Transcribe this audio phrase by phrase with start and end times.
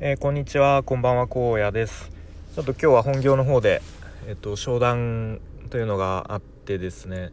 [0.00, 2.10] えー、こんにちは、こんばんは、荒野です。
[2.56, 3.80] ちょっと今日は本業の方で、
[4.26, 7.30] えっと、商談というのがあってですね。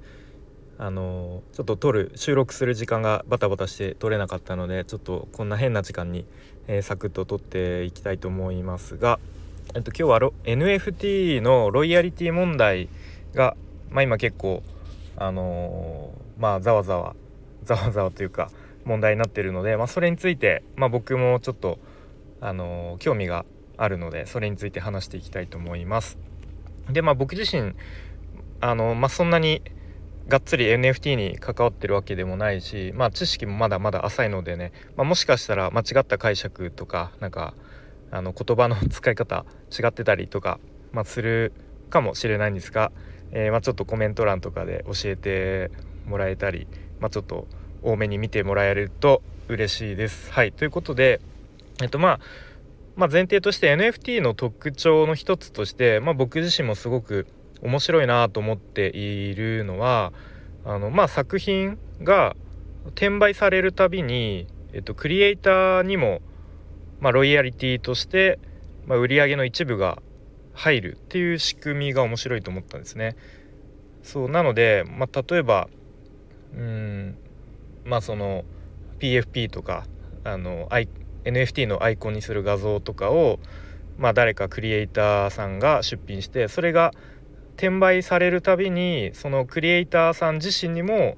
[0.78, 6.26] あのちょっと撮る収録する時間がバタバタして撮れなかったのでちょっとこんな変な時間に、
[6.68, 9.20] えー、サクッと撮っていきたいと思いますが、
[9.76, 12.90] えっと、今日は NFT のロイヤリティ問題
[13.34, 13.56] が、
[13.90, 14.62] まあ、今結構
[15.18, 17.16] あのー、まあざわざわ
[17.64, 18.52] ざわざわというか
[18.86, 21.80] 問題になってるので、まあ、それについて、まあ、僕もちょっと
[22.42, 23.46] あの興味が
[23.78, 26.18] あるのでそれについて話していきたいと思います。
[26.90, 27.74] でまあ僕自身
[28.60, 29.62] あの、まあ、そんなに
[30.28, 37.54] がっつり NFT に関わってるわけでもないしまあ知識もまだまだ浅いのでね、まあ、もしかしたら間違った解釈とかなんか
[38.12, 40.60] あの言葉の使い方違ってたりとか、
[40.92, 41.54] まあ、する
[41.90, 42.92] かもしれないんですが、
[43.32, 45.72] えー、まあ、ちょっとコメント欄とかで教えて
[46.06, 46.68] もらえたり、
[47.00, 47.48] まあ、ちょっと
[47.84, 50.32] 多めに見てもらえると嬉しいです。
[50.32, 51.22] はいということで
[51.82, 52.20] えっとまあ
[52.96, 57.26] まあ、前提として NFT の特徴の一つとして、まあ、僕自身もすごく
[57.62, 60.12] 面白いなと思っているのは
[60.66, 62.36] あの、まあ、作品が
[62.88, 66.22] 転売されるたびに、えっと、クリエイターにも、
[67.00, 68.40] まあ、ロイヤリティとして、
[68.86, 70.02] まあ、売り上げの一部が
[70.54, 73.16] 入るっていう仕組みが面白いと思ったんですね。
[74.04, 75.70] そうなので、まあ、例えば
[76.56, 77.18] うん
[77.86, 78.44] まあその
[79.00, 79.86] PFP とか
[80.24, 80.68] あの
[81.26, 83.40] NFT のアイコンにする画像とかを、
[83.98, 86.94] まあ、誰かクリエイターさんが出品してそれが
[87.56, 91.18] 転売されるたびにそのクリエイターさん自身にも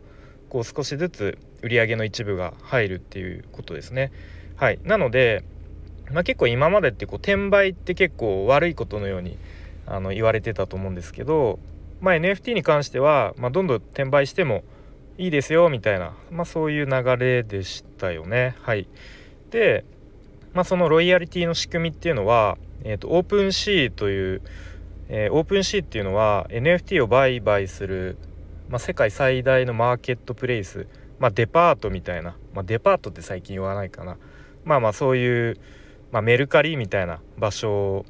[0.49, 4.11] こう少しずつ売り上げの一部が入るっていうことですね。
[4.57, 5.43] はい、なので、
[6.11, 9.37] まあ、結構今までってこう転売って結構悪いことのように
[9.87, 11.59] あの言われてたと思うんですけど、
[12.01, 14.63] まあ、NFT に関しては、まあ、どんどん転売しても
[15.17, 18.55] いいですよみたいな、まあ、そういう流れでしたよね。
[18.61, 18.87] はい、
[19.51, 19.85] で
[20.53, 24.41] まあ、そのロイヤリティの仕組みっていうのは、えーと、 OpenSeaという、
[25.09, 28.17] えー、 OpenSeaっていうのは NFT を売買する、
[28.69, 30.87] まあ、世界最大のマーケットプレイス、
[31.19, 34.17] まあ、デパートみたいな、まあ、デパートって最近言わないかな
[34.63, 35.58] まあまあそういう、
[36.11, 38.05] まあ、メルカリみたいな場所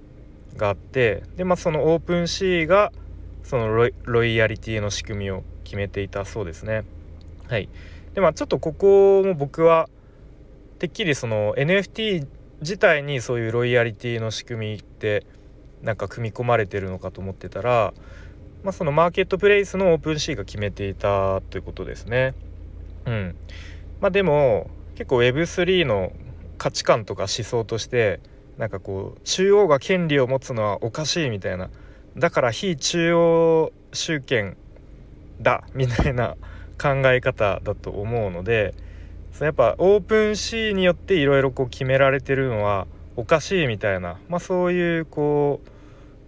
[0.58, 2.92] があってで、まあ、その OpenSeaが
[3.44, 6.86] そのロイロイヤリティの仕組みを決めていたそうですね。
[7.48, 7.68] はい、
[8.14, 9.90] でまあちょっとここも僕は
[10.84, 12.28] てっきりその NFT
[12.60, 15.26] 自体にそういうロイヤリティの仕組みって
[15.82, 17.94] なんか組み込まれてるのかと思ってたら、
[18.66, 22.36] まあ、そのマーケットプレイスの OpenSeaが決めていたということですね。
[23.06, 23.36] うん
[24.02, 26.12] まあ、でも結構 Web3 の
[26.58, 28.20] 価値観とか思想として
[28.58, 31.70] なんかこう中央が権利を持つのはおかしいみたいな
[32.18, 34.58] だから非中央集権
[35.40, 36.36] だみたいな
[36.78, 38.76] 考え方だと思うので
[39.34, 45.60] そのやっぱオープンシーによっていろいろ決められてるのはおかしいみたいな、まあ、そういうこ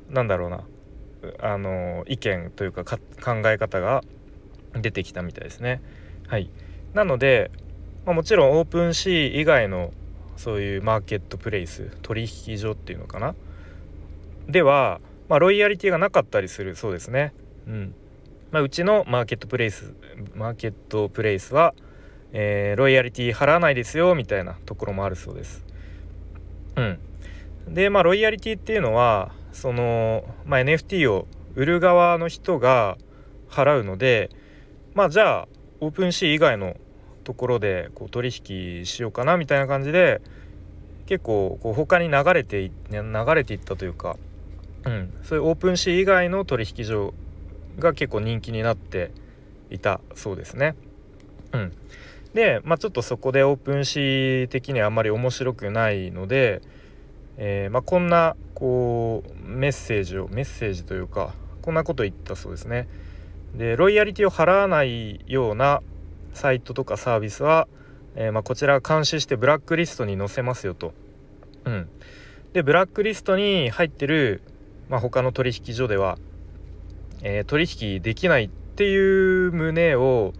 [0.09, 0.63] うなんだろうな
[1.39, 2.99] あの意見というか考
[3.45, 4.03] え方が
[4.73, 5.81] 出てきたみたいですね。
[6.27, 6.49] はい、
[6.93, 7.51] なので、
[8.05, 9.93] まあ、もちろんオープンシー以外の
[10.35, 13.35] そういうマーケットプレイス取引所っていうのかな？
[14.47, 14.99] では、
[15.29, 17.33] まあ、ロイヤリティがなかったりするそうですね。
[17.67, 17.95] うん
[18.51, 19.93] まあ、うちのマーケットプレイス
[20.35, 21.73] マーケットプレイスは
[22.37, 25.63] えー、ロイヤリティ払わないですよみたいなところもあるそうです。
[26.75, 26.99] うん、
[27.73, 32.97] でまあロイヤリティっていうのはその、まあ、NFT を売る側の人が
[33.49, 34.29] 払うので
[34.93, 35.47] まあじゃあ
[35.79, 36.75] OpenSea以外の
[37.23, 40.21] ところでこう取引しようかなみたいな感じで
[41.05, 44.17] 結構こう他に流れて流れていったというか、
[44.83, 47.13] うん、そういう OpenSea以外の取引所
[47.79, 49.11] が結構人気になって
[49.69, 50.75] いたそうですね。
[51.53, 51.71] うん、
[52.35, 56.61] で、まあ、ちょっとそこで OpenSea的にはあんまり面白くないので、
[57.37, 62.87] えー、まあ、こんなこうメッセージをメッセージというかこんなこと言ったそうですね。
[63.55, 65.81] でロイヤリティを払わないような
[66.33, 67.69] サイトとかサービスは、
[68.15, 70.93] えー、まあ、こちら監視してブラックリストに載せますよと。
[71.63, 71.89] うん、
[72.51, 74.41] でブラックリストに入ってる、
[74.89, 76.17] まあ、他の取引所では、
[77.23, 77.65] えー、取
[77.95, 80.33] 引できないっていう旨を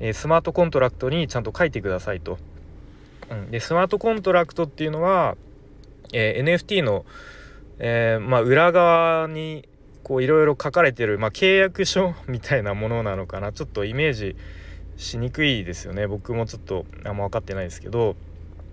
[0.00, 2.38] えスマートコントラクトにちゃんと書いてくださいと。
[3.30, 5.36] うん、でスマートコントラクトっていうのは、
[6.12, 7.04] えー、NFT の、
[7.78, 9.68] えー、まあ、裏側に
[10.02, 13.52] こういろいろ書かれてる、まあ、契約書みたいなものなのかな。
[13.52, 14.36] ちょっとイメージ
[14.96, 16.06] しにくいですよね。
[16.06, 18.16] 僕もちょっとあんま分かってないですけど、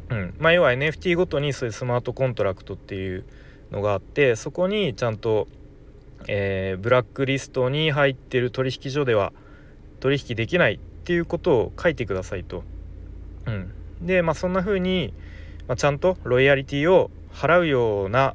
[0.09, 0.33] うん。
[0.39, 3.25] まあ、要は NFT ごとにそういうスマートコントラクトっていう
[3.71, 5.47] のがあってそこにちゃんと、
[6.27, 9.33] えー、ブラックリストに入ってる取引所では
[9.99, 12.63] 取引できないっていうことを書いてくださいと。
[13.45, 13.71] うん、
[14.01, 15.13] でまあそんな風に、
[15.67, 18.33] まあ、ちゃんとロイヤリティを払うような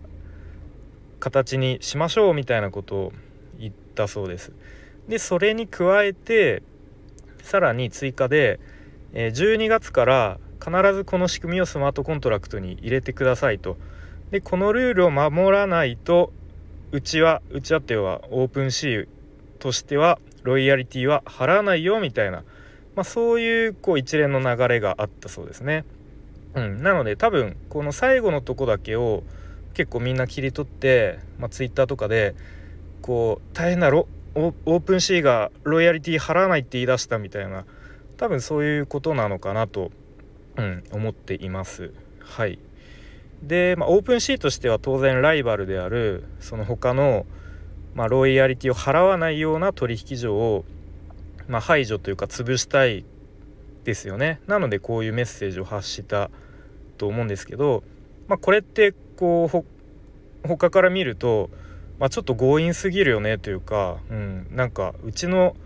[1.19, 3.13] 形にしましょうみたいなことを
[3.59, 4.53] 言ったそうです。
[5.09, 6.63] でそれに加えて
[7.43, 8.61] さらに追加で
[9.15, 13.79] 12月から必ずこの仕組みをスマートコントラクトに入れてくださいと。
[14.31, 16.33] でこのルールを守らないと
[16.93, 19.09] うちはうちはっていうのは OpenSea
[19.59, 22.45] としてはロイヤリティは払わないよみたいな、
[22.97, 25.85] まあ、そういうこう一連の流れがあったそうですね。
[26.55, 29.23] うん、なので多分この最後のとこだけを
[29.75, 32.35] 結構みんな切り取って、まあ、ツイッターとかで
[33.03, 37.65] こう大変なロ OpenSeaがロイヤリティ払わないって言い出したみたいな
[38.17, 39.91] 多分そういうことなのかなと、
[40.57, 41.93] うん、思っています。
[42.21, 42.59] はい
[43.43, 47.27] で、まあ、オープンシーとしては当然ライバルであるその他の
[47.95, 50.65] まあ、ロイヤリティを払わないような取引所を、
[51.49, 53.05] まあ、排除というか潰したい
[53.85, 54.41] ですよね。
[54.47, 56.31] なのでこういうメッセージを発した
[56.99, 57.83] と思うんですけど、
[58.29, 59.65] まあ、これってこう
[60.47, 61.51] 他から見ると、
[61.99, 65.57] まあ、ちょっと強引すぎるよねというか、うん、なんかうちの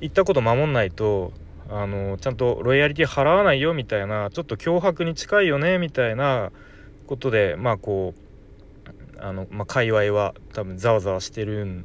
[0.00, 1.32] 言ったこと守んないと
[1.68, 6.52] あのちゃんとロイヤリティ払わないよみたいなちょっと脅迫に近いよねみたいな
[7.06, 8.20] ことでまあこう
[9.20, 11.84] あの、まあ、界隈は多分ざわざわしてるん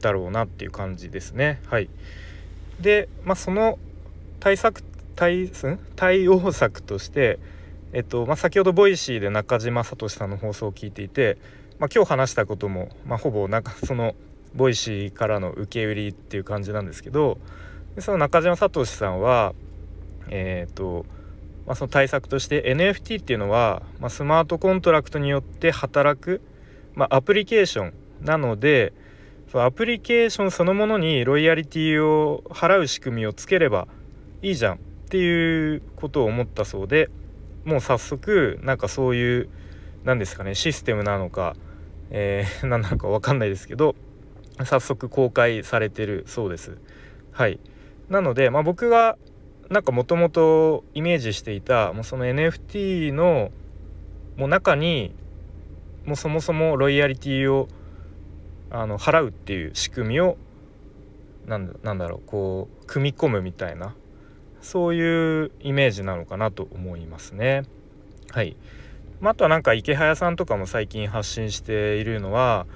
[0.00, 1.60] だろうなっていう感じですね。
[1.66, 1.88] はい、
[2.80, 3.78] で、まあ、その
[4.40, 4.82] 対策
[5.14, 5.50] 対
[5.96, 7.38] 対応策として、
[7.92, 11.38] えっとまあ、先ほど Voicyで中島聡さんの放送を聞いていて、
[11.78, 14.14] まあ、今日話したことも、まあ、ほぼなんかその
[14.54, 17.38] Voicyからの受け売りっていう感じなんですけど
[17.98, 19.54] その中島聡さんは
[20.28, 21.06] えっ、と
[21.66, 26.40] まあ、その対策として NFT っていうのは、まあ、スマートコントラクトによって働く
[26.96, 28.92] まあ、アプリケーションなので
[29.52, 33.86] そのアプリケーションそのものにロイヤリティを払う仕組みをつければ
[34.42, 34.78] いいじゃんっ
[35.08, 37.10] ていうことを思ったそうで
[37.64, 39.48] もう早速なんかそういう
[40.04, 41.54] 何ですかねシステムなのか、
[42.10, 43.94] えー、何 なのか分かんないですけど
[44.64, 46.78] 早速公開されてるそうです。
[47.32, 47.60] はい
[48.08, 49.18] なので、まあ、僕が
[49.68, 53.50] なんかもともとイメージしていたもうその NFT の
[54.36, 55.12] もう中に
[56.06, 57.68] もうそもそもロイヤリティを
[58.70, 60.38] あの払うっていう仕組みを
[61.46, 63.94] なんなんだろうこう組み込むみたいな
[64.60, 67.62] そういうイメージなのかなと思いますね。
[68.32, 68.56] はい、
[69.20, 72.66] まあ、あとはなんか池早さんとかも最近発信しているのは、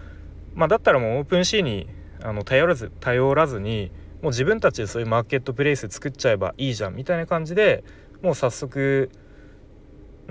[0.54, 1.88] まあ、だったらもうオープンシーに
[2.22, 3.90] あの頼らず頼らずに
[4.22, 7.82] もう自分たちでそういうマーケットプレイス作っちゃえばいいじゃんみたいな感じで
[8.22, 9.10] もう早速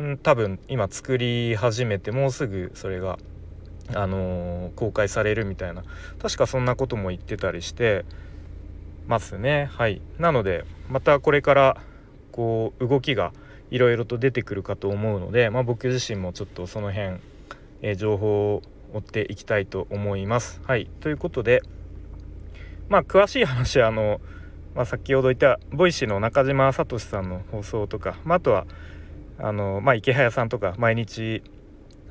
[0.02, 3.18] ん、多分今作り始めてもうすぐそれが、
[3.94, 5.84] あのー、公開されるみたいな。
[6.22, 8.06] 確かそんなことも言ってたりして
[9.08, 9.70] ますね。
[9.72, 10.02] はい。
[10.18, 11.78] なのでまたこれから
[12.32, 13.34] こう動きが
[13.72, 17.18] いろいろと出てくるかと思うので、まあ、僕自身もちょっとその辺、
[17.82, 18.62] えー、情報を
[18.94, 20.62] 追っていきたいと思います。
[20.66, 20.90] はい。
[21.00, 21.62] ということで
[22.90, 24.20] まあ詳しい話はあの、
[24.76, 28.66] まあ、先ほど言った Voicyの中島聡さんの放送とか、まあ、あとは
[29.40, 31.42] あの、まあ、イケハヤさんとか毎日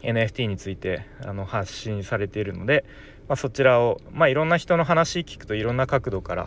[0.03, 2.85] NFT についてあの発信されているので、
[3.29, 6.47] まあ、そちらを、まあ、いろんな人の話聞くといろんな角度から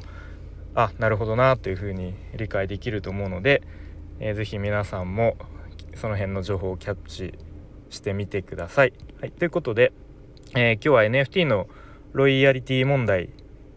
[0.74, 3.62] あなるほどなというふうに理解できると思うので、
[4.20, 5.36] えー、ぜひ皆さんも
[5.96, 7.38] その辺の情報をキャッチ
[7.90, 8.94] してみてください。
[9.20, 9.92] はい、ということで、
[10.56, 11.68] えー、今日は NFT の
[12.14, 13.30] ロイヤリティ問題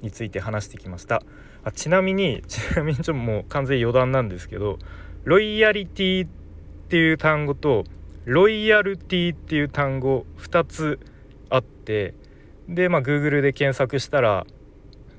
[0.02, 1.22] について話してきました
[1.62, 4.78] あちなみにちなみにちょっともう完全余談なんですけど
[5.24, 6.43] ロイヤリティって
[6.84, 7.84] っていう単語と
[8.26, 11.00] ロイヤルティっていう単語2つ
[11.50, 12.14] あって
[12.68, 14.46] でまあ Google で検索したら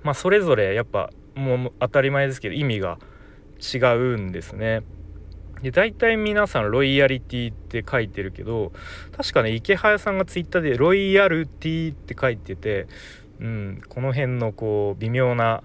[0.03, 2.99] まあそれぞれやっぱもう当たり前ですけど意味が
[3.59, 4.83] 違うんですね。
[5.61, 8.71] で大体皆さんロイヤリティって書いてるけど
[9.15, 12.87] 確かね池早さんがツイッターでロイヤルティって書いてて、
[13.39, 15.63] うん、この辺のこう微妙な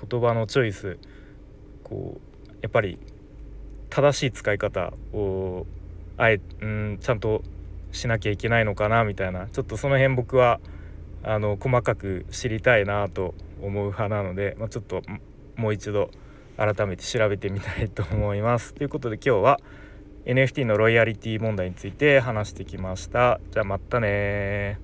[0.00, 0.98] 言葉のチョイス
[1.82, 2.98] こうやっぱり
[3.96, 5.64] 正しい使い方を
[6.18, 7.42] あえうんちゃんと
[7.92, 10.60] しなきゃいけないのかなみたいなちょっとその辺僕は
[11.22, 15.00] あの細かく知りたいなと思う派なので、まあ、ちょっと
[15.56, 16.10] もう一度
[16.58, 18.74] 改めて調べてみたいと思います。
[18.74, 19.60] ということで今日は
[20.26, 23.40] NFT のロイヤリティ問題について話してきました。
[23.50, 24.78] じゃあまたね